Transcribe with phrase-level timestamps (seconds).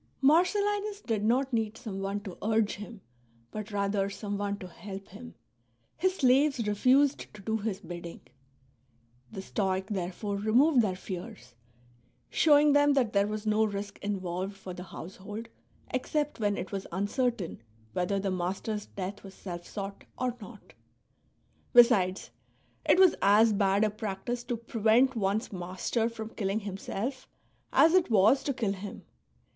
[0.19, 3.01] Marcellinus did not need someone to urge him,
[3.51, 5.35] but rather someone to help him;
[5.95, 8.19] his slaves refused to do his bidding.
[9.31, 11.53] The Stoic therefore removed their fears,
[12.31, 15.49] showing them that there was no risk involved for the household
[15.93, 17.61] except when it was un certain
[17.93, 20.73] whether the master's death was self sought or not;
[21.73, 22.31] besides,
[22.89, 27.27] it was as bad a practice to prevent one's master from killing himself
[27.71, 29.05] as it was to kill him.